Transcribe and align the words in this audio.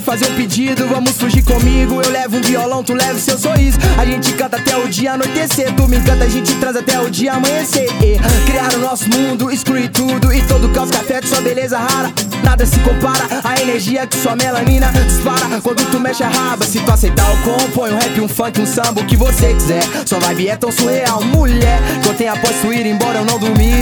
fazer 0.00 0.30
um 0.30 0.34
pedido, 0.34 0.86
vamos 0.88 1.12
fugir 1.12 1.42
comigo. 1.42 2.00
Eu 2.02 2.10
levo 2.10 2.36
um 2.36 2.40
violão, 2.40 2.82
tu 2.82 2.94
leva 2.94 3.14
o 3.14 3.20
seu 3.20 3.38
sorriso. 3.38 3.78
A 3.98 4.04
gente 4.04 4.32
canta 4.32 4.56
até 4.56 4.76
o 4.76 4.88
dia 4.88 5.12
anoitecer. 5.12 5.72
Tu 5.74 5.88
me 5.88 5.98
encanta, 5.98 6.24
a 6.24 6.28
gente 6.28 6.54
transa 6.54 6.80
até 6.80 6.98
o 7.00 7.10
dia 7.10 7.34
amanhecer. 7.34 7.88
E 8.02 8.18
criar 8.48 8.74
o 8.74 8.78
nosso 8.78 9.08
mundo, 9.08 9.50
excluir 9.50 9.88
tudo 9.88 10.32
e 10.32 10.40
todo 10.42 10.68
caos 10.70 10.90
que 10.90 10.96
afeta 10.96 11.26
sua 11.26 11.40
beleza 11.40 11.78
rara. 11.78 12.12
Nada 12.42 12.64
se 12.64 12.78
compara 12.80 13.26
à 13.44 13.60
energia 13.60 14.06
que 14.06 14.16
sua 14.16 14.36
melanina 14.36 14.90
dispara 15.06 15.60
quando 15.62 15.84
tu 15.90 16.00
mexe 16.00 16.22
a 16.22 16.28
raba. 16.28 16.64
Se 16.64 16.80
tu 16.80 16.90
aceitar, 16.90 17.28
eu 17.28 17.52
compõe 17.52 17.90
um 17.92 17.98
rap, 17.98 18.20
um 18.20 18.28
funk, 18.28 18.60
um 18.60 18.66
samba, 18.66 19.00
o 19.00 19.06
que 19.06 19.16
você 19.16 19.54
quiser. 19.54 19.82
Sua 20.06 20.18
vibe 20.20 20.48
é 20.48 20.56
tão 20.56 20.72
surreal, 20.72 21.22
mulher. 21.24 21.80
Que 22.02 22.08
eu 22.08 22.14
tenho 22.14 22.32
aposto 22.32 22.72
ir 22.72 22.86
embora, 22.86 23.18
eu 23.18 23.24
não 23.24 23.38
dormi 23.38 23.66
mais. 23.66 23.75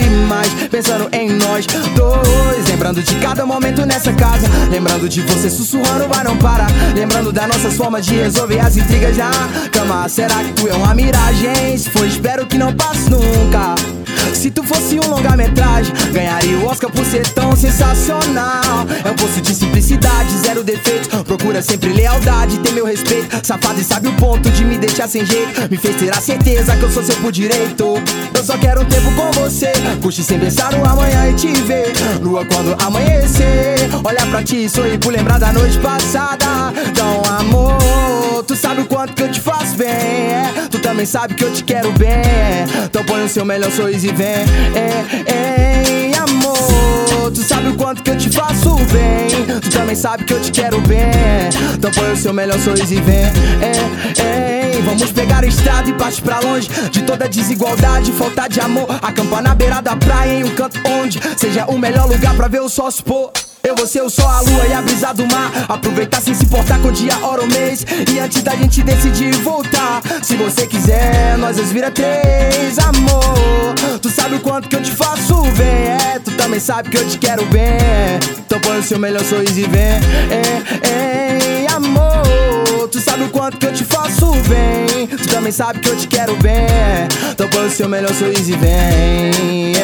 Pensando 0.71 1.09
em 1.13 1.31
nós 1.31 1.67
dois. 1.67 2.69
Lembrando 2.69 3.03
de 3.03 3.15
cada 3.17 3.47
momento 3.47 3.85
nessa 3.87 4.13
casa. 4.13 4.47
Lembrando 4.71 5.09
de 5.09 5.21
você 5.23 5.49
sussurrando, 5.51 6.09
vai 6.09 6.25
não 6.25 6.37
parar. 6.37 6.71
Lembrando 6.95 7.33
das 7.33 7.49
nossas 7.49 7.75
formas 7.75 8.05
de 8.07 8.15
resolver 8.15 8.61
as 8.61 8.77
intrigas 8.77 9.17
na 9.17 9.31
cama. 9.71 10.09
Será 10.09 10.43
que 10.43 10.53
tu 10.53 10.69
é 10.69 10.75
uma 10.75 10.95
miragem? 10.95 11.77
Se 11.77 11.91
for, 11.91 12.07
espero 12.07 12.47
que 12.47 12.59
não 12.59 12.73
passe 12.75 13.11
nunca. 13.11 13.75
Se 14.35 14.51
tu 14.51 14.63
fosse 14.63 14.99
um 14.99 15.09
longa-metragem, 15.09 15.93
ganharia 16.13 16.59
o 16.59 16.67
Oscar 16.67 16.91
por 16.91 17.05
ser 17.05 17.27
tão 17.29 17.55
sensacional. 17.57 18.87
É 19.05 19.11
um 19.11 19.15
poço 19.15 19.41
de 19.41 19.55
Procura 21.55 21.63
sempre 21.63 21.93
lealdade, 21.93 22.59
tem 22.59 22.73
meu 22.73 22.85
respeito. 22.85 23.47
Safado 23.47 23.81
e 23.81 23.85
sabe 23.85 24.09
o 24.09 24.13
ponto 24.15 24.51
de 24.51 24.65
me 24.65 24.77
deixar 24.77 25.09
sem 25.09 25.25
jeito. 25.25 25.71
Me 25.71 25.77
fez 25.77 25.95
ter 25.97 26.13
a 26.13 26.21
certeza 26.21 26.77
que 26.77 26.83
eu 26.83 26.91
sou 26.91 27.03
seu 27.05 27.15
por 27.17 27.31
direito. 27.31 27.95
Eu 28.37 28.43
só 28.43 28.59
quero 28.59 28.81
um 28.81 28.85
tempo 28.85 29.13
com 29.15 29.31
você. 29.41 29.73
Curte 30.03 30.25
sem 30.25 30.39
pensar 30.41 30.73
no 30.73 30.85
amanhã 30.85 31.31
e 31.31 31.35
te 31.35 31.53
ver. 31.63 31.93
Lua 32.21 32.45
quando 32.45 32.75
amanhecer. 32.83 33.77
Olhar 34.05 34.27
pra 34.31 34.43
ti 34.43 34.65
e 34.65 34.69
sorrir 34.69 34.99
por 34.99 35.13
lembrar 35.13 35.39
da 35.39 35.53
noite 35.53 35.79
passada. 35.79 36.73
Então, 36.89 37.23
amor, 37.39 38.43
tu 38.45 38.57
sabe 38.57 38.81
o 38.81 38.87
quanto 38.87 39.13
que 39.15 39.23
eu 39.23 39.31
te 39.31 39.41
faço 39.41 39.77
bem. 39.77 39.89
É, 39.89 40.53
tu 40.69 40.81
também 40.81 41.07
sabe 41.07 41.35
que 41.35 41.45
eu 41.45 41.53
te 41.53 41.63
quero 41.63 41.93
bem. 41.93 42.25
Então 42.85 43.05
põe 43.05 43.23
o 43.23 43.29
seu 43.29 43.45
melhor 43.45 43.71
sorriso 43.71 44.09
e 44.09 44.13
vem. 44.13 44.27
É, 44.27 45.33
é, 45.33 45.64
bem. 49.95 49.97
Sabe 49.97 50.25
que 50.25 50.35
eu 50.35 50.41
te 50.41 50.51
quero 50.51 50.81
bem. 50.83 50.99
Então 51.75 51.91
põe 51.93 52.13
o 52.13 52.17
seu 52.17 52.33
melhor 52.33 52.59
sorriso 52.59 52.93
e 52.93 53.01
vem. 53.01 53.17
É, 53.17 54.21
é, 54.21 54.83
vamos 54.83 55.11
pegar 55.13 55.43
a 55.43 55.47
estrada 55.47 55.89
e 55.89 55.93
partir 55.95 56.23
pra 56.23 56.41
longe 56.41 56.69
de 56.91 57.03
toda 57.03 57.29
desigualdade, 57.29 58.13
falta 58.13 58.49
de 58.49 58.61
amor. 58.61 58.87
Acampar 59.01 59.43
na 59.43 59.55
beira 59.55 59.81
da 59.81 59.97
praia 59.97 60.33
em 60.33 60.45
um 60.45 60.55
canto 60.55 60.79
onde 60.89 61.21
seja 61.37 61.67
o 61.67 61.79
melhor 61.79 62.09
lugar 62.09 62.35
pra 62.35 62.49
ver 62.49 62.61
o 62.61 62.69
sol 62.69 62.91
se 62.91 63.03
pôr. 63.03 63.31
Eu 63.63 63.75
vou 63.75 63.87
ser 63.87 64.03
o 64.03 64.11
sol, 64.11 64.29
a 64.29 64.41
lua 64.43 64.67
e 64.67 64.75
a 64.75 64.83
brisa 64.83 65.15
do 65.15 65.27
mar. 65.27 65.51
Aproveitar 65.67 66.21
sem 66.21 66.35
se 66.35 66.45
importar 66.45 66.79
com 66.81 66.89
o 66.89 66.93
dia, 66.93 67.17
hora 67.25 67.41
ou 67.41 67.47
mês. 67.47 67.83
E 68.13 68.19
antes 68.19 68.43
da 68.43 68.55
gente 68.55 68.83
decidir 68.83 69.33
voltar, 69.37 70.03
se 70.23 70.37
você 70.37 70.67
quiser, 70.67 71.39
nós 71.39 71.57
dois 71.57 71.73
vira 71.73 71.91
três, 71.91 72.79
amor. 72.79 73.75
Tu 74.03 74.11
sabe 74.11 74.35
o 74.35 74.41
quanto 74.41 74.69
que 74.69 74.77
eu 74.77 74.83
te 74.83 74.91
faço 74.91 75.41
bem, 75.57 75.97
Tu 76.23 76.31
também 76.33 76.61
sabe 76.61 76.91
que 76.91 76.97
eu 76.97 77.07
te 77.07 77.19
quero 77.19 77.45
bem. 77.47 77.79
Então 78.39 78.61
põe 78.61 78.79
o 78.79 78.83
seu 78.83 78.99
melhor 78.99 79.25
sorriso 79.25 79.59
e 79.59 79.65
vem, 79.65 79.81
é, 80.31 81.65
é, 81.65 81.67
amor. 81.73 82.89
Tu 82.91 83.01
sabe 83.01 83.25
o 83.25 83.29
quanto 83.31 83.57
que 83.59 83.67
eu 83.67 83.73
te 83.73 83.85
faço 83.85 84.33
bem. 84.49 85.07
Tu 85.07 85.29
também 85.29 85.53
sabe 85.53 85.81
que 85.81 85.89
eu 85.89 85.97
te 85.97 86.07
quero 86.07 86.37
bem. 86.37 87.09
Então 87.31 87.49
põe 87.49 87.67
o 87.67 87.71
seu 87.71 87.89
melhor 87.89 88.15
sorriso 88.15 88.53
e 88.53 88.57
vem. 88.57 89.84